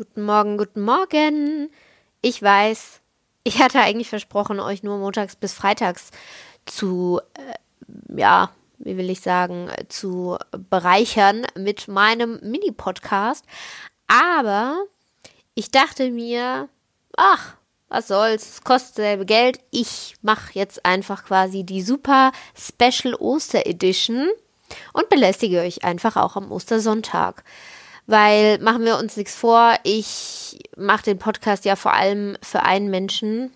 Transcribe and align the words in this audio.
Guten 0.00 0.22
Morgen, 0.22 0.56
guten 0.56 0.80
Morgen. 0.80 1.68
Ich 2.22 2.42
weiß, 2.42 3.02
ich 3.44 3.60
hatte 3.60 3.80
eigentlich 3.80 4.08
versprochen, 4.08 4.58
euch 4.58 4.82
nur 4.82 4.96
montags 4.96 5.36
bis 5.36 5.52
freitags 5.52 6.10
zu, 6.64 7.20
äh, 7.34 8.18
ja, 8.18 8.50
wie 8.78 8.96
will 8.96 9.10
ich 9.10 9.20
sagen, 9.20 9.68
zu 9.90 10.38
bereichern 10.70 11.42
mit 11.54 11.86
meinem 11.86 12.40
Mini-Podcast. 12.42 13.44
Aber 14.06 14.84
ich 15.54 15.70
dachte 15.70 16.10
mir, 16.10 16.70
ach, 17.18 17.56
was 17.90 18.08
soll's, 18.08 18.48
es 18.48 18.64
kostet 18.64 18.94
selbe 18.94 19.26
Geld. 19.26 19.60
Ich 19.70 20.14
mache 20.22 20.52
jetzt 20.54 20.86
einfach 20.86 21.26
quasi 21.26 21.62
die 21.62 21.82
super 21.82 22.32
Special 22.56 23.14
Oster 23.16 23.66
Edition 23.66 24.30
und 24.94 25.10
belästige 25.10 25.60
euch 25.60 25.84
einfach 25.84 26.16
auch 26.16 26.36
am 26.36 26.50
Ostersonntag. 26.50 27.44
Weil 28.06 28.58
machen 28.58 28.84
wir 28.84 28.98
uns 28.98 29.16
nichts 29.16 29.34
vor, 29.34 29.74
ich 29.84 30.58
mache 30.76 31.04
den 31.04 31.18
Podcast 31.18 31.64
ja 31.64 31.76
vor 31.76 31.94
allem 31.94 32.36
für 32.42 32.62
einen 32.62 32.90
Menschen, 32.90 33.52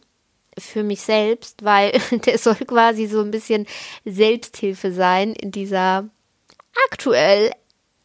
für 0.58 0.82
mich 0.82 1.00
selbst, 1.00 1.64
weil 1.64 1.92
der 2.26 2.38
soll 2.38 2.54
quasi 2.54 3.06
so 3.06 3.20
ein 3.20 3.30
bisschen 3.30 3.66
Selbsthilfe 4.04 4.92
sein 4.92 5.32
in 5.32 5.50
dieser 5.50 6.08
aktuell 6.90 7.52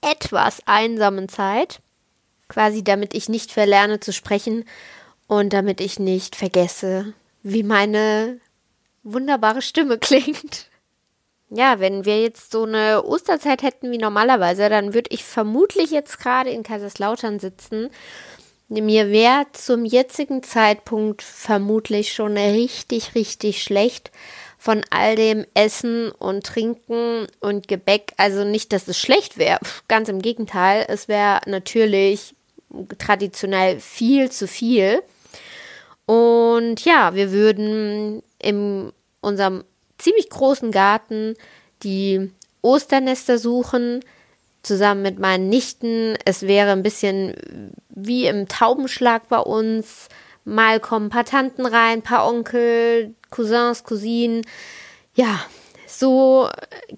etwas 0.02 0.61
einsamen 0.66 1.30
Zeit. 1.30 1.81
Quasi 2.47 2.83
damit 2.83 3.13
ich 3.13 3.30
nicht 3.30 3.52
verlerne 3.52 3.99
zu 3.99 4.11
sprechen 4.11 4.66
und 5.27 5.53
damit 5.53 5.81
ich 5.81 5.99
nicht 5.99 6.35
vergesse, 6.35 7.13
wie 7.44 7.63
meine 7.63 8.39
wunderbare 9.03 9.61
Stimme 9.61 9.97
klingt. 9.99 10.69
Ja, 11.52 11.80
wenn 11.80 12.05
wir 12.05 12.21
jetzt 12.21 12.52
so 12.52 12.63
eine 12.63 13.03
Osterzeit 13.03 13.63
hätten 13.63 13.91
wie 13.91 13.98
normalerweise, 13.98 14.70
dann 14.70 14.94
würde 14.94 15.09
ich 15.12 15.23
vermutlich 15.23 15.89
jetzt 15.89 16.20
gerade 16.20 16.52
in 16.52 16.62
Kaiserslautern 16.62 17.39
sitzen. 17.39 17.89
Mir 18.67 19.09
wäre 19.09 19.48
zum 19.53 19.84
jetzigen 19.84 20.44
Zeitpunkt 20.44 21.23
vermutlich 21.23 22.14
schon 22.14 22.38
richtig, 22.38 23.16
richtig 23.16 23.64
schlecht 23.64 24.11
von 24.59 24.83
all 24.92 25.16
dem 25.16 25.44
Essen 25.55 26.11
und 26.11 26.45
Trinken 26.45 27.25
und 27.39 27.67
Gebäck. 27.67 28.14
Also 28.17 28.44
nicht, 28.44 28.72
dass 28.72 28.88
es 28.88 29.00
schlecht 29.00 29.39
wäre, 29.39 29.59
ganz 29.88 30.08
im 30.08 30.22
Gegenteil. 30.22 30.86
Es 30.88 31.08
wäre 31.08 31.42
natürlich 31.47 32.36
traditionell 33.00 33.80
viel 33.80 34.30
zu 34.30 34.47
viel. 34.47 35.02
Und 36.05 36.86
ja, 36.86 37.16
wir 37.16 37.31
würden 37.31 38.22
in 38.38 38.92
unserem 39.22 39.64
ziemlich 40.00 40.30
großen 40.30 40.72
Garten 40.72 41.36
die 41.83 42.31
Osternester 42.61 43.38
suchen, 43.38 44.03
zusammen 44.64 45.02
mit 45.02 45.19
meinen 45.19 45.50
Nichten. 45.50 46.17
Es 46.25 46.44
wäre 46.44 46.72
ein 46.72 46.83
bisschen 46.83 47.36
wie 47.89 48.25
im 48.25 48.47
Taubenschlag 48.47 49.30
bei 49.30 49.39
uns. 49.39 50.09
Mal 50.44 50.80
kommen 50.80 51.08
ein 51.08 51.11
paar 51.11 51.25
Tanten 51.25 51.66
rein, 51.66 52.00
ein 52.00 52.02
paar 52.02 52.27
Onkel, 52.27 53.14
Cousins, 53.30 53.83
Cousinen. 53.83 54.45
Ja, 55.14 55.39
so 55.88 56.50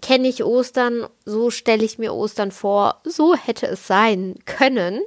kenne 0.01 0.27
ich 0.27 0.43
Ostern, 0.43 1.07
so 1.25 1.49
stelle 1.49 1.83
ich 1.83 1.97
mir 1.97 2.13
Ostern 2.13 2.51
vor, 2.51 3.01
so 3.03 3.35
hätte 3.35 3.67
es 3.67 3.87
sein 3.87 4.35
können. 4.45 5.01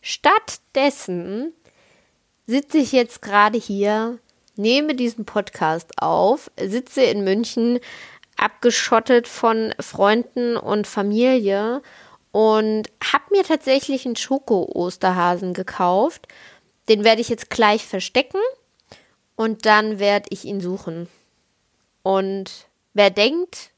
Stattdessen 0.00 1.52
sitze 2.46 2.78
ich 2.78 2.92
jetzt 2.92 3.20
gerade 3.20 3.58
hier 3.58 4.18
nehme 4.58 4.94
diesen 4.94 5.24
Podcast 5.24 6.02
auf, 6.02 6.50
sitze 6.60 7.02
in 7.02 7.24
München, 7.24 7.78
abgeschottet 8.36 9.26
von 9.28 9.74
Freunden 9.80 10.56
und 10.56 10.86
Familie 10.86 11.82
und 12.32 12.88
habe 13.02 13.24
mir 13.30 13.44
tatsächlich 13.44 14.04
einen 14.04 14.16
Schoko-Osterhasen 14.16 15.54
gekauft. 15.54 16.28
Den 16.88 17.04
werde 17.04 17.20
ich 17.20 17.28
jetzt 17.28 17.50
gleich 17.50 17.86
verstecken 17.86 18.40
und 19.36 19.66
dann 19.66 19.98
werde 19.98 20.28
ich 20.30 20.44
ihn 20.44 20.60
suchen. 20.60 21.08
Und 22.02 22.66
wer 22.94 23.10
denkt, 23.10 23.70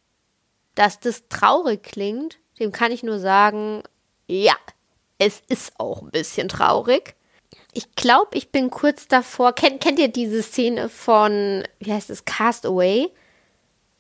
dass 0.75 1.01
das 1.01 1.29
traurig 1.29 1.83
klingt, 1.83 2.39
dem 2.59 2.73
kann 2.73 2.93
ich 2.93 3.03
nur 3.03 3.19
sagen, 3.19 3.83
ja, 4.27 4.55
es 5.19 5.43
ist 5.49 5.73
auch 5.79 6.03
ein 6.03 6.11
bisschen 6.11 6.49
traurig 6.49 7.15
ich 7.73 7.95
glaube, 7.95 8.37
ich 8.37 8.51
bin 8.51 8.71
kurz 8.71 9.07
davor. 9.07 9.53
Kennt, 9.53 9.81
kennt 9.81 9.99
ihr 9.99 10.09
diese 10.09 10.43
Szene 10.43 10.89
von, 10.89 11.65
wie 11.79 11.93
heißt 11.93 12.11
es, 12.11 12.25
Castaway? 12.25 13.09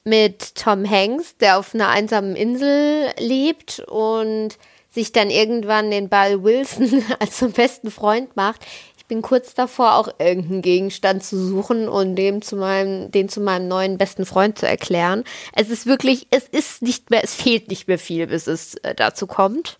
Mit 0.02 0.54
Tom 0.54 0.88
Hanks, 0.88 1.36
der 1.36 1.58
auf 1.58 1.74
einer 1.74 1.88
einsamen 1.88 2.34
Insel 2.34 3.12
lebt 3.18 3.80
und 3.80 4.56
sich 4.90 5.12
dann 5.12 5.30
irgendwann 5.30 5.90
den 5.90 6.08
Ball 6.08 6.42
Wilson 6.42 7.04
als 7.18 7.36
zum 7.36 7.52
besten 7.52 7.90
Freund 7.90 8.34
macht. 8.34 8.66
Ich 8.96 9.06
bin 9.06 9.22
kurz 9.22 9.54
davor, 9.54 9.96
auch 9.96 10.08
irgendeinen 10.18 10.62
Gegenstand 10.62 11.22
zu 11.22 11.36
suchen 11.36 11.88
und 11.88 12.16
dem 12.16 12.42
zu 12.42 12.56
meinem, 12.56 13.10
den 13.10 13.28
zu 13.28 13.40
meinem 13.40 13.68
neuen 13.68 13.98
besten 13.98 14.24
Freund 14.24 14.58
zu 14.58 14.66
erklären. 14.66 15.24
Es 15.54 15.68
ist 15.68 15.86
wirklich, 15.86 16.26
es 16.30 16.48
ist 16.48 16.80
nicht 16.80 17.10
mehr, 17.10 17.22
es 17.22 17.34
fehlt 17.34 17.68
nicht 17.68 17.86
mehr 17.86 17.98
viel, 17.98 18.26
bis 18.26 18.46
es 18.46 18.76
äh, 18.76 18.94
dazu 18.94 19.26
kommt. 19.26 19.78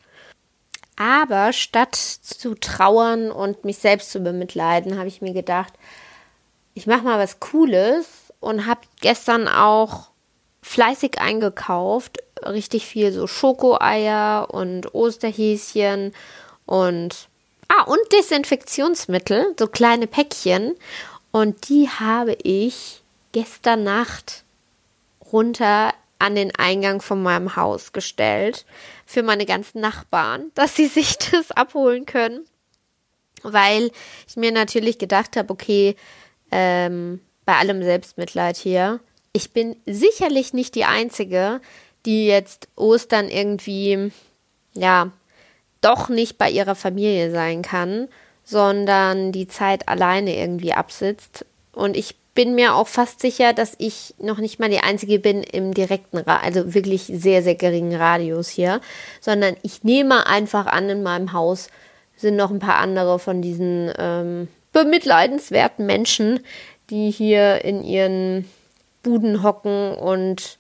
Aber 1.01 1.55
statt 1.55 1.95
zu 1.95 2.55
trauern 2.55 3.31
und 3.31 3.65
mich 3.65 3.79
selbst 3.79 4.11
zu 4.11 4.21
bemitleiden, 4.21 4.99
habe 4.99 5.09
ich 5.09 5.23
mir 5.23 5.33
gedacht, 5.33 5.73
ich 6.75 6.87
mache 6.87 7.05
mal 7.05 7.19
was 7.19 7.41
Cooles 7.41 8.35
und 8.39 8.67
habe 8.67 8.83
gestern 9.01 9.49
auch 9.49 10.11
fleißig 10.61 11.19
eingekauft. 11.19 12.19
Richtig 12.45 12.85
viel 12.85 13.13
so 13.13 13.27
Schokoeier 13.27 14.49
und 14.51 14.95
Osterhäschen 14.95 16.13
und 16.67 17.29
ah, 17.69 17.85
und 17.85 18.01
Desinfektionsmittel, 18.13 19.55
so 19.59 19.69
kleine 19.69 20.07
Päckchen. 20.07 20.75
Und 21.31 21.71
die 21.71 21.89
habe 21.89 22.37
ich 22.43 23.03
gestern 23.33 23.85
Nacht 23.85 24.45
runter 25.33 25.95
an 26.21 26.35
den 26.35 26.55
Eingang 26.55 27.03
von 27.03 27.23
meinem 27.23 27.57
Haus 27.57 27.93
gestellt 27.93 28.65
für 29.07 29.23
meine 29.23 29.47
ganzen 29.47 29.81
Nachbarn, 29.81 30.51
dass 30.55 30.77
sie 30.77 30.87
sich 30.87 31.17
das 31.19 31.51
abholen 31.51 32.07
können. 32.07 32.45
Weil 33.43 33.91
ich 34.29 34.37
mir 34.37 34.53
natürlich 34.53 34.99
gedacht 34.99 35.37
habe, 35.37 35.51
okay, 35.53 35.97
ähm, 36.51 37.21
bei 37.47 37.57
allem 37.57 37.83
Selbstmitleid 37.83 38.57
hier, 38.57 39.01
ich 39.33 39.53
bin 39.53 39.77
sicherlich 39.87 40.53
nicht 40.53 40.75
die 40.75 40.85
Einzige, 40.85 41.61
die 42.05 42.27
jetzt 42.27 42.69
Ostern 42.77 43.29
irgendwie, 43.29 44.13
ja, 44.75 45.11
doch 45.81 46.09
nicht 46.09 46.37
bei 46.37 46.51
ihrer 46.51 46.75
Familie 46.75 47.31
sein 47.31 47.63
kann, 47.63 48.09
sondern 48.45 49.33
die 49.33 49.49
Zeit 49.49 49.89
alleine 49.89 50.37
irgendwie 50.37 50.73
absitzt. 50.73 51.47
Und 51.73 51.97
ich 51.97 52.17
bin 52.35 52.55
mir 52.55 52.75
auch 52.75 52.87
fast 52.89 53.21
sicher, 53.21 53.53
dass 53.53 53.75
ich 53.79 54.15
noch 54.19 54.39
nicht 54.39 54.61
mal 54.61 54.71
die 54.71 54.81
Einzige 54.81 55.19
bin 55.19 55.43
im 55.43 55.75
direkten, 55.75 56.19
also 56.27 56.75
wirklich 56.75 57.11
sehr, 57.13 57.43
sehr 57.43 57.57
geringen 57.57 57.95
Radius 57.95 58.49
hier, 58.49 58.81
sondern 59.21 59.57
ich 59.63 59.83
nehme 59.83 60.27
einfach 60.27 60.67
an, 60.67 60.89
in 60.89 61.03
meinem 61.03 61.33
Haus 61.33 61.69
sind 62.17 62.37
noch 62.37 62.51
ein 62.51 62.59
paar 62.59 62.77
andere 62.77 63.19
von 63.19 63.43
diesen 63.43 63.93
ähm, 63.99 64.49
bemitleidenswerten 64.73 65.87
Menschen, 65.87 66.41
die 66.91 67.11
hier 67.11 67.65
in 67.65 67.83
ihren 67.83 68.49
Buden 69.03 69.43
hocken 69.43 69.95
und 69.95 70.59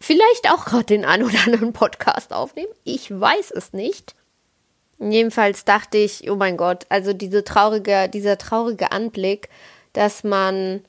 vielleicht 0.00 0.50
auch 0.50 0.64
gerade 0.64 0.84
den 0.84 1.04
einen 1.04 1.24
oder 1.24 1.38
anderen 1.44 1.72
Podcast 1.72 2.32
aufnehmen. 2.32 2.72
Ich 2.84 3.10
weiß 3.10 3.50
es 3.50 3.72
nicht. 3.72 4.14
Jedenfalls 5.00 5.64
dachte 5.64 5.98
ich, 5.98 6.30
oh 6.30 6.36
mein 6.36 6.56
Gott, 6.56 6.86
also 6.88 7.12
diese 7.12 7.44
traurige, 7.44 8.08
dieser 8.08 8.36
traurige 8.36 8.90
Anblick, 8.90 9.48
dass 9.92 10.24
man 10.24 10.82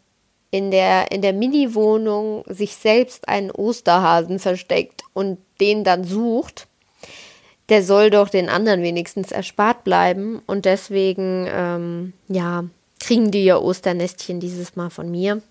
in 0.51 0.71
der, 0.71 1.11
in 1.11 1.21
der 1.21 1.33
Mini-Wohnung 1.33 2.43
sich 2.47 2.75
selbst 2.75 3.27
einen 3.27 3.51
Osterhasen 3.51 4.39
versteckt 4.39 5.03
und 5.13 5.37
den 5.61 5.83
dann 5.83 6.03
sucht, 6.03 6.67
der 7.69 7.83
soll 7.83 8.09
doch 8.09 8.29
den 8.29 8.49
anderen 8.49 8.81
wenigstens 8.81 9.31
erspart 9.31 9.83
bleiben. 9.83 10.41
Und 10.47 10.65
deswegen, 10.65 11.47
ähm, 11.47 12.13
ja, 12.27 12.63
kriegen 12.99 13.31
die 13.31 13.45
ihr 13.45 13.61
Osternestchen 13.61 14.39
dieses 14.39 14.75
Mal 14.75 14.89
von 14.89 15.09
mir. 15.09 15.41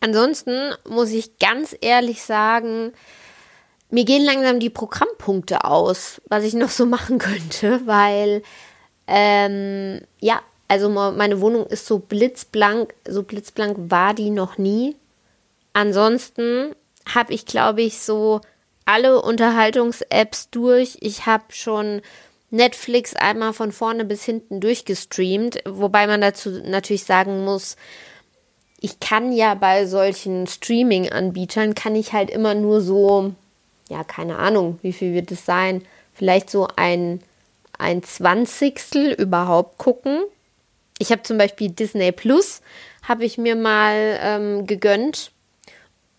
Ansonsten 0.00 0.72
muss 0.88 1.10
ich 1.10 1.38
ganz 1.38 1.76
ehrlich 1.80 2.22
sagen, 2.22 2.92
mir 3.90 4.04
gehen 4.04 4.24
langsam 4.24 4.58
die 4.58 4.70
Programmpunkte 4.70 5.64
aus, 5.64 6.20
was 6.28 6.44
ich 6.44 6.54
noch 6.54 6.70
so 6.70 6.86
machen 6.96 7.18
könnte, 7.18 7.82
weil 7.84 8.42
ähm, 9.06 10.00
ja, 10.18 10.40
also 10.72 10.88
meine 10.88 11.42
Wohnung 11.42 11.66
ist 11.66 11.84
so 11.84 11.98
blitzblank, 11.98 12.94
so 13.06 13.24
blitzblank 13.24 13.76
war 13.90 14.14
die 14.14 14.30
noch 14.30 14.56
nie. 14.56 14.96
Ansonsten 15.74 16.74
habe 17.06 17.34
ich, 17.34 17.44
glaube 17.44 17.82
ich, 17.82 17.98
so 17.98 18.40
alle 18.86 19.20
Unterhaltungs-Apps 19.20 20.48
durch. 20.48 20.96
Ich 21.02 21.26
habe 21.26 21.44
schon 21.50 22.00
Netflix 22.48 23.14
einmal 23.14 23.52
von 23.52 23.70
vorne 23.70 24.06
bis 24.06 24.24
hinten 24.24 24.60
durchgestreamt, 24.62 25.58
wobei 25.66 26.06
man 26.06 26.22
dazu 26.22 26.48
natürlich 26.64 27.04
sagen 27.04 27.44
muss, 27.44 27.76
ich 28.80 28.98
kann 28.98 29.30
ja 29.30 29.54
bei 29.54 29.84
solchen 29.84 30.46
Streaming-Anbietern, 30.46 31.74
kann 31.74 31.94
ich 31.94 32.14
halt 32.14 32.30
immer 32.30 32.54
nur 32.54 32.80
so, 32.80 33.34
ja, 33.90 34.04
keine 34.04 34.38
Ahnung, 34.38 34.78
wie 34.80 34.94
viel 34.94 35.12
wird 35.12 35.32
es 35.32 35.44
sein, 35.44 35.84
vielleicht 36.14 36.48
so 36.48 36.66
ein 36.76 37.20
ein 37.78 38.02
Zwanzigstel 38.02 39.12
überhaupt 39.12 39.76
gucken. 39.76 40.22
Ich 41.02 41.10
habe 41.10 41.22
zum 41.22 41.36
Beispiel 41.36 41.68
Disney 41.68 42.12
Plus, 42.12 42.62
habe 43.02 43.24
ich 43.24 43.36
mir 43.36 43.56
mal 43.56 44.20
ähm, 44.22 44.68
gegönnt. 44.68 45.32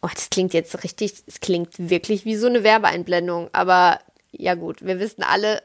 Oh, 0.02 0.10
das 0.14 0.30
klingt 0.30 0.54
jetzt 0.54 0.84
richtig, 0.84 1.14
es 1.26 1.40
klingt 1.40 1.90
wirklich 1.90 2.26
wie 2.26 2.36
so 2.36 2.48
eine 2.48 2.66
Werbeeinblendung, 2.66 3.50
aber 3.54 4.02
ja 4.34 4.56
gut, 4.56 4.86
wir 4.86 5.00
wissen 5.00 5.24
alle, 5.24 5.62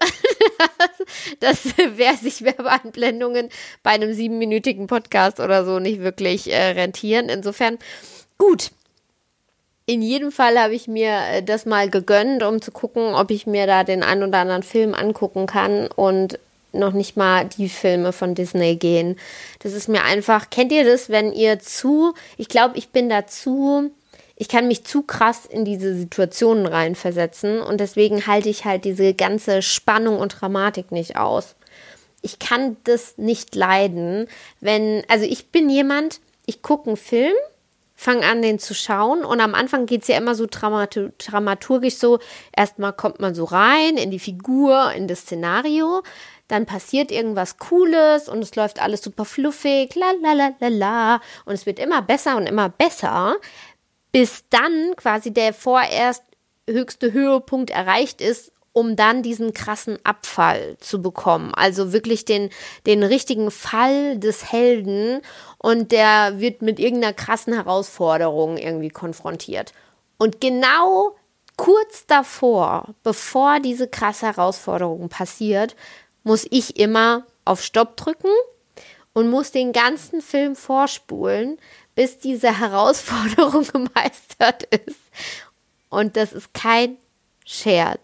dass 1.41 1.65
wer 1.97 2.15
sich 2.15 2.45
Werbeeinblendungen 2.45 3.49
bei 3.83 3.91
einem 3.91 4.15
siebenminütigen 4.15 4.87
Podcast 4.87 5.41
oder 5.41 5.65
so 5.65 5.81
nicht 5.81 5.99
wirklich 5.99 6.53
äh, 6.53 6.69
rentieren. 6.71 7.29
Insofern 7.29 7.77
gut. 8.39 8.71
In 9.85 10.01
jedem 10.01 10.31
Fall 10.31 10.61
habe 10.61 10.77
ich 10.77 10.87
mir 10.87 11.19
äh, 11.33 11.43
das 11.43 11.67
mal 11.67 11.91
gegönnt, 11.91 12.45
um 12.45 12.63
zu 12.63 12.71
gucken, 12.71 13.15
ob 13.15 13.33
ich 13.33 13.49
mir 13.49 13.67
da 13.67 13.83
den 13.83 14.05
ein 14.05 14.23
oder 14.23 14.39
anderen 14.39 14.63
Film 14.63 14.95
angucken 14.95 15.47
kann 15.47 15.89
und 15.89 16.39
noch 16.79 16.93
nicht 16.93 17.17
mal 17.17 17.47
die 17.47 17.69
Filme 17.69 18.13
von 18.13 18.35
Disney 18.35 18.77
gehen. 18.77 19.17
Das 19.61 19.73
ist 19.73 19.89
mir 19.89 20.05
einfach, 20.05 20.51
kennt 20.51 20.73
ihr 20.73 20.85
das, 20.85 21.09
wenn 21.09 21.33
ihr 21.33 21.59
zu, 21.59 22.15
ich 22.37 22.49
glaube, 22.49 22.79
ich 22.79 22.91
bin 22.91 23.09
dazu 23.09 23.91
ich 24.41 24.49
kann 24.49 24.69
mich 24.69 24.85
zu 24.85 25.03
krass 25.03 25.47
in 25.47 25.65
diese 25.65 25.97
Situationen 25.97 26.67
reinversetzen 26.67 27.61
und 27.61 27.81
deswegen 27.81 28.29
halte 28.29 28.49
ich 28.49 28.65
halt 28.65 28.85
diese 28.85 29.13
ganze 29.13 29.63
Spannung 29.63 30.21
und 30.21 30.41
Dramatik 30.41 30.93
nicht 30.93 31.17
aus. 31.17 31.57
Ich 32.23 32.39
kann 32.39 32.77
das 32.85 33.19
nicht 33.19 33.57
leiden, 33.57 34.29
wenn, 34.61 35.03
also 35.09 35.25
ich 35.25 35.49
bin 35.49 35.69
jemand, 35.69 36.21
ich 36.47 36.63
gucke 36.63 36.87
einen 36.87 36.97
Film, 36.97 37.35
fange 37.97 38.25
an, 38.27 38.41
den 38.41 38.61
zu 38.61 38.75
schauen 38.75 39.25
und 39.25 39.41
am 39.41 39.57
Anfang 39.57 39.87
geht 39.87 40.03
es 40.03 40.09
ja 40.09 40.17
immer 40.17 40.37
so 40.37 40.47
dramaturgisch 40.49 41.97
so, 41.97 42.21
erstmal 42.57 42.93
kommt 42.93 43.19
man 43.19 43.35
so 43.35 43.43
rein 43.43 43.97
in 43.97 44.13
die 44.13 44.21
Figur, 44.21 44.93
in 44.93 45.09
das 45.09 45.23
Szenario, 45.23 46.05
dann 46.49 46.67
passiert 46.67 47.13
irgendwas 47.13 47.59
Cooles 47.59 48.29
und 48.29 48.43
es 48.43 48.57
läuft 48.57 48.83
alles 48.83 49.03
super 49.03 49.25
fluffig, 49.25 49.95
la 49.95 50.13
la 50.23 50.33
la 50.33 50.51
la 50.59 50.69
la 50.69 51.21
und 51.45 51.55
es 51.55 51.67
wird 51.67 51.79
immer 51.79 52.03
besser 52.03 52.37
und 52.37 52.47
immer 52.47 52.71
besser, 52.71 53.37
bis 54.13 54.45
dann 54.49 54.95
quasi 54.97 55.33
der 55.33 55.53
vorerst 55.53 56.25
höchste 56.69 57.13
Höhepunkt 57.13 57.71
erreicht 57.71 58.21
ist, 58.21 58.53
um 58.73 58.97
dann 58.97 59.23
diesen 59.23 59.53
krassen 59.53 59.99
Abfall 60.05 60.77
zu 60.79 61.03
bekommen. 61.03 61.53
Also 61.55 61.93
wirklich 61.93 62.25
den, 62.25 62.51
den 62.87 63.03
richtigen 63.03 63.51
Fall 63.51 64.19
des 64.19 64.53
Helden 64.53 65.21
und 65.59 65.93
der 65.93 66.41
wird 66.41 66.63
mit 66.63 66.79
irgendeiner 66.79 67.13
krassen 67.13 67.55
Herausforderung 67.55 68.57
irgendwie 68.57 68.91
konfrontiert. 68.91 69.73
Und 70.17 70.41
genau 70.41 71.17
kurz 71.57 72.07
davor, 72.07 72.95
bevor 73.03 73.61
diese 73.61 73.89
krasse 73.89 74.27
Herausforderung 74.27 75.09
passiert, 75.09 75.75
muss 76.29 76.47
ich 76.51 76.79
immer 76.79 77.27
auf 77.47 77.63
Stopp 77.63 77.97
drücken 77.97 78.31
und 79.15 79.31
muss 79.31 79.51
den 79.51 79.73
ganzen 79.73 80.21
Film 80.21 80.57
vorspulen, 80.57 81.59
bis 81.95 82.19
diese 82.19 82.61
Herausforderung 82.61 83.67
gemeistert 83.73 84.65
ist. 84.65 85.01
Und 85.89 86.19
das 86.19 86.35
ist 86.35 86.53
kein 86.53 86.99
Scherz. 87.47 88.03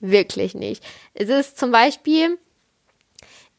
Wirklich 0.00 0.56
nicht. 0.56 0.82
Es 1.14 1.28
ist 1.28 1.56
zum 1.56 1.70
Beispiel, 1.70 2.40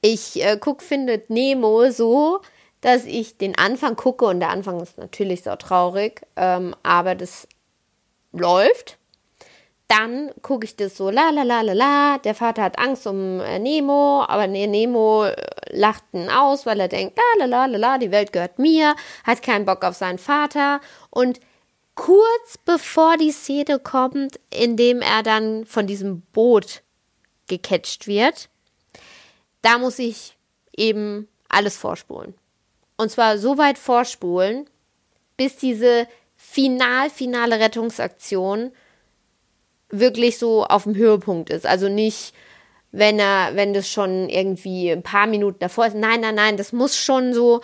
ich 0.01 0.43
äh, 0.43 0.57
gucke 0.57 0.83
Findet 0.83 1.29
Nemo 1.29 1.89
so, 1.89 2.41
dass 2.81 3.05
ich 3.05 3.37
den 3.37 3.57
Anfang 3.57 3.95
gucke 3.95 4.25
und 4.25 4.41
der 4.41 4.49
Anfang 4.49 4.81
ist 4.81 4.97
natürlich 4.97 5.41
so 5.43 5.55
traurig, 5.55 6.21
ähm, 6.35 6.75
aber 6.83 7.15
das 7.15 7.47
läuft 8.33 8.97
dann 9.87 10.31
gucke 10.41 10.65
ich 10.65 10.75
das 10.75 10.97
so, 10.97 11.09
la 11.09 11.29
la 11.29 11.43
la 11.43 11.61
la 11.61 11.73
la, 11.73 12.17
der 12.17 12.33
Vater 12.33 12.63
hat 12.63 12.79
Angst 12.79 13.05
um 13.05 13.39
äh, 13.39 13.59
Nemo, 13.59 14.23
aber 14.27 14.47
nee, 14.47 14.67
Nemo 14.67 15.25
äh, 15.25 15.35
lacht 15.69 16.03
ihn 16.13 16.29
aus, 16.29 16.65
weil 16.65 16.79
er 16.79 16.87
denkt, 16.87 17.17
la 17.17 17.45
la 17.45 17.45
la 17.45 17.65
la 17.65 17.77
la, 17.77 17.97
die 17.97 18.11
Welt 18.11 18.33
gehört 18.33 18.57
mir, 18.57 18.95
hat 19.23 19.43
keinen 19.43 19.65
Bock 19.65 19.83
auf 19.83 19.95
seinen 19.95 20.17
Vater 20.17 20.81
und 21.11 21.39
kurz 21.93 22.57
bevor 22.65 23.17
die 23.17 23.31
Szene 23.31 23.79
kommt, 23.79 24.39
in 24.49 24.75
dem 24.75 25.01
er 25.01 25.23
dann 25.23 25.65
von 25.65 25.87
diesem 25.87 26.21
Boot 26.33 26.81
gecatcht 27.47 28.07
wird, 28.07 28.49
da 29.61 29.77
muss 29.77 29.99
ich 29.99 30.35
eben 30.75 31.27
alles 31.47 31.77
vorspulen. 31.77 32.33
Und 32.97 33.11
zwar 33.11 33.37
so 33.37 33.57
weit 33.57 33.77
vorspulen, 33.77 34.69
bis 35.37 35.57
diese 35.57 36.07
final, 36.35 37.09
finale 37.09 37.59
Rettungsaktion 37.59 38.71
wirklich 39.89 40.37
so 40.37 40.65
auf 40.65 40.83
dem 40.83 40.95
Höhepunkt 40.95 41.49
ist. 41.49 41.65
Also 41.65 41.89
nicht, 41.89 42.33
wenn 42.91 43.19
er, 43.19 43.55
wenn 43.55 43.73
das 43.73 43.89
schon 43.89 44.29
irgendwie 44.29 44.91
ein 44.91 45.03
paar 45.03 45.27
Minuten 45.27 45.59
davor 45.59 45.87
ist. 45.87 45.95
Nein, 45.95 46.21
nein, 46.21 46.35
nein, 46.35 46.57
das 46.57 46.71
muss 46.71 46.97
schon 46.97 47.33
so, 47.33 47.61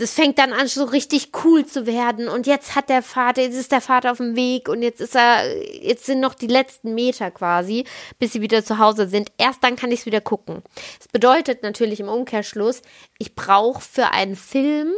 das 0.00 0.14
fängt 0.14 0.38
dann 0.38 0.54
an, 0.54 0.66
so 0.66 0.84
richtig 0.84 1.30
cool 1.44 1.66
zu 1.66 1.86
werden. 1.86 2.28
Und 2.28 2.46
jetzt 2.46 2.74
hat 2.74 2.88
der 2.88 3.02
Vater, 3.02 3.42
jetzt 3.42 3.56
ist 3.56 3.70
der 3.70 3.82
Vater 3.82 4.12
auf 4.12 4.16
dem 4.16 4.34
Weg 4.34 4.68
und 4.68 4.82
jetzt 4.82 5.00
ist 5.00 5.14
er, 5.14 5.44
jetzt 5.82 6.06
sind 6.06 6.20
noch 6.20 6.34
die 6.34 6.46
letzten 6.46 6.94
Meter 6.94 7.30
quasi, 7.30 7.84
bis 8.18 8.32
sie 8.32 8.40
wieder 8.40 8.64
zu 8.64 8.78
Hause 8.78 9.08
sind. 9.08 9.30
Erst 9.36 9.62
dann 9.62 9.76
kann 9.76 9.92
ich 9.92 10.00
es 10.00 10.06
wieder 10.06 10.22
gucken. 10.22 10.62
Das 10.98 11.08
bedeutet 11.08 11.62
natürlich 11.62 12.00
im 12.00 12.08
Umkehrschluss, 12.08 12.80
ich 13.18 13.34
brauche 13.34 13.82
für 13.82 14.10
einen 14.12 14.36
Film, 14.36 14.92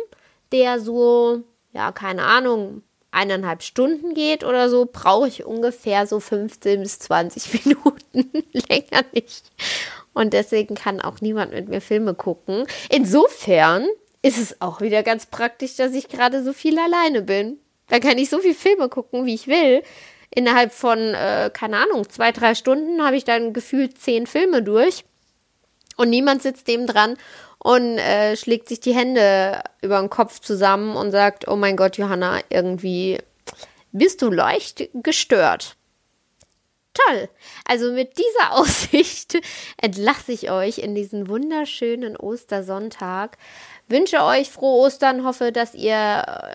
der 0.52 0.78
so, 0.78 1.42
ja, 1.72 1.90
keine 1.90 2.22
Ahnung, 2.22 2.82
eineinhalb 3.12 3.62
Stunden 3.62 4.14
geht 4.14 4.42
oder 4.42 4.68
so, 4.68 4.88
brauche 4.90 5.28
ich 5.28 5.44
ungefähr 5.44 6.06
so 6.06 6.18
15 6.18 6.82
bis 6.82 6.98
20 6.98 7.64
Minuten. 7.66 8.30
Länger 8.52 9.04
nicht. 9.12 9.44
Und 10.14 10.32
deswegen 10.32 10.74
kann 10.74 11.00
auch 11.00 11.20
niemand 11.20 11.52
mit 11.52 11.68
mir 11.68 11.80
Filme 11.80 12.14
gucken. 12.14 12.66
Insofern 12.90 13.86
ist 14.22 14.38
es 14.38 14.60
auch 14.60 14.80
wieder 14.80 15.02
ganz 15.02 15.26
praktisch, 15.26 15.76
dass 15.76 15.92
ich 15.94 16.08
gerade 16.08 16.42
so 16.42 16.52
viel 16.52 16.78
alleine 16.78 17.22
bin. 17.22 17.58
Da 17.88 17.98
kann 17.98 18.18
ich 18.18 18.30
so 18.30 18.38
viel 18.38 18.54
Filme 18.54 18.88
gucken, 18.88 19.26
wie 19.26 19.34
ich 19.34 19.46
will. 19.46 19.82
Innerhalb 20.30 20.72
von, 20.72 20.98
äh, 20.98 21.50
keine 21.52 21.76
Ahnung, 21.78 22.08
zwei, 22.08 22.32
drei 22.32 22.54
Stunden 22.54 23.04
habe 23.04 23.16
ich 23.16 23.24
dann 23.24 23.52
gefühlt 23.52 23.98
zehn 23.98 24.26
Filme 24.26 24.62
durch. 24.62 25.04
Und 25.96 26.08
niemand 26.08 26.42
sitzt 26.42 26.68
dem 26.68 26.86
dran 26.86 27.16
und 27.62 27.98
äh, 27.98 28.36
schlägt 28.36 28.68
sich 28.68 28.80
die 28.80 28.94
Hände 28.94 29.62
über 29.82 30.00
den 30.00 30.10
Kopf 30.10 30.40
zusammen 30.40 30.96
und 30.96 31.12
sagt, 31.12 31.46
oh 31.46 31.54
mein 31.54 31.76
Gott, 31.76 31.96
Johanna, 31.96 32.40
irgendwie 32.48 33.18
bist 33.92 34.20
du 34.22 34.30
leicht 34.30 34.88
gestört. 34.94 35.76
Toll. 36.92 37.28
Also 37.64 37.92
mit 37.92 38.18
dieser 38.18 38.52
Aussicht 38.58 39.38
entlasse 39.80 40.32
ich 40.32 40.50
euch 40.50 40.78
in 40.78 40.94
diesen 40.94 41.28
wunderschönen 41.28 42.16
Ostersonntag. 42.16 43.38
Wünsche 43.88 44.24
euch 44.24 44.50
frohe 44.50 44.86
Ostern, 44.86 45.24
hoffe, 45.24 45.52
dass 45.52 45.74
ihr 45.74 46.54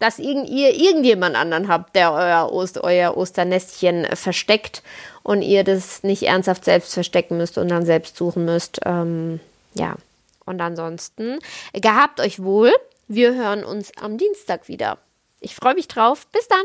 dass 0.00 0.18
ihr 0.18 0.46
irgendjemand 0.48 1.36
anderen 1.36 1.68
habt, 1.68 1.94
der 1.94 2.12
euer, 2.12 2.50
Ost, 2.50 2.78
euer 2.82 3.18
Osternestchen 3.18 4.06
versteckt 4.16 4.82
und 5.22 5.42
ihr 5.42 5.62
das 5.62 6.02
nicht 6.02 6.22
ernsthaft 6.22 6.64
selbst 6.64 6.94
verstecken 6.94 7.36
müsst 7.36 7.58
und 7.58 7.68
dann 7.68 7.84
selbst 7.84 8.16
suchen 8.16 8.46
müsst. 8.46 8.80
Ähm, 8.86 9.40
ja, 9.74 9.96
und 10.50 10.60
ansonsten, 10.60 11.38
gehabt 11.72 12.20
euch 12.20 12.42
wohl. 12.42 12.72
Wir 13.08 13.34
hören 13.34 13.64
uns 13.64 13.92
am 13.96 14.18
Dienstag 14.18 14.68
wieder. 14.68 14.98
Ich 15.40 15.54
freue 15.54 15.74
mich 15.74 15.88
drauf. 15.88 16.26
Bis 16.28 16.46
dann. 16.48 16.64